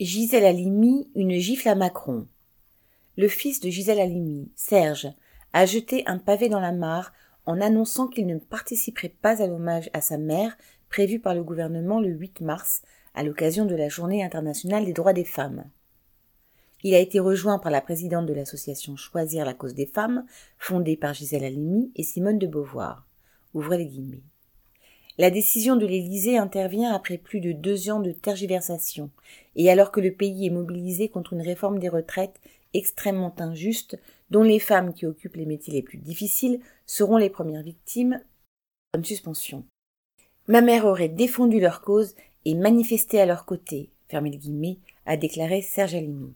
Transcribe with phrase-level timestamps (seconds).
[0.00, 2.26] Gisèle Halimi, une gifle à Macron.
[3.18, 5.08] Le fils de Gisèle Halimi, Serge,
[5.52, 7.12] a jeté un pavé dans la mare
[7.44, 10.56] en annonçant qu'il ne participerait pas à l'hommage à sa mère
[10.88, 12.80] prévu par le gouvernement le 8 mars
[13.14, 15.66] à l'occasion de la Journée internationale des droits des femmes.
[16.82, 20.24] Il a été rejoint par la présidente de l'association Choisir la cause des femmes,
[20.56, 23.06] fondée par Gisèle Halimi et Simone de Beauvoir.
[23.52, 24.22] Ouvrez les guillemets.
[25.18, 29.10] La décision de l'Élysée intervient après plus de deux ans de tergiversation,
[29.56, 32.40] et alors que le pays est mobilisé contre une réforme des retraites
[32.74, 33.98] extrêmement injuste,
[34.30, 38.22] dont les femmes qui occupent les métiers les plus difficiles seront les premières victimes
[38.94, 39.64] d'une suspension.
[40.46, 45.62] Ma mère aurait défendu leur cause et manifesté à leur côté, fermé le a déclaré
[45.62, 46.34] Serge Alimi.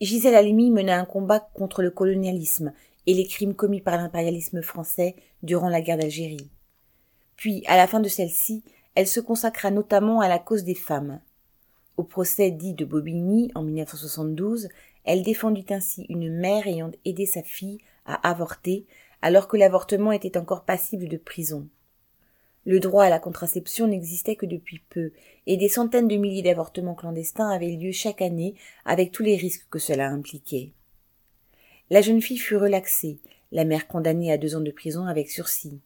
[0.00, 2.72] Gisèle Halimi mena un combat contre le colonialisme
[3.06, 6.50] et les crimes commis par l'impérialisme français durant la guerre d'Algérie.
[7.36, 8.62] Puis, à la fin de celle-ci,
[8.94, 11.20] elle se consacra notamment à la cause des femmes.
[11.96, 14.68] Au procès dit de Bobigny en 1972,
[15.04, 18.86] elle défendit ainsi une mère ayant aidé sa fille à avorter
[19.22, 21.68] alors que l'avortement était encore passible de prison.
[22.64, 25.12] Le droit à la contraception n'existait que depuis peu,
[25.46, 29.66] et des centaines de milliers d'avortements clandestins avaient lieu chaque année avec tous les risques
[29.70, 30.72] que cela impliquait.
[31.90, 33.20] La jeune fille fut relaxée,
[33.52, 35.80] la mère condamnée à deux ans de prison avec sursis.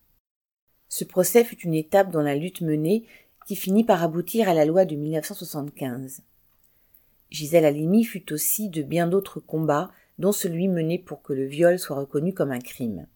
[0.91, 3.05] Ce procès fut une étape dans la lutte menée
[3.47, 6.23] qui finit par aboutir à la loi de 1975.
[7.31, 11.79] Gisèle Halimi fut aussi de bien d'autres combats, dont celui mené pour que le viol
[11.79, 13.07] soit reconnu comme un crime.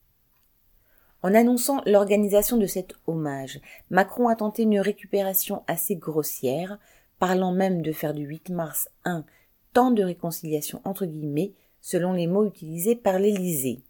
[1.23, 6.79] En annonçant l'organisation de cet hommage, Macron a tenté une récupération assez grossière,
[7.19, 9.25] parlant même de faire du 8 mars un
[9.73, 13.83] temps de réconciliation entre guillemets, selon les mots utilisés par l'Élysée.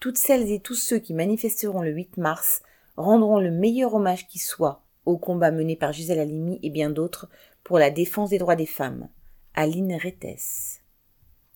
[0.00, 2.62] Toutes celles et tous ceux qui manifesteront le 8 mars
[3.00, 7.28] rendront le meilleur hommage qui soit au combat mené par Gisèle Halimi et bien d'autres
[7.64, 9.08] pour la défense des droits des femmes.
[9.54, 10.79] Aline Rettes.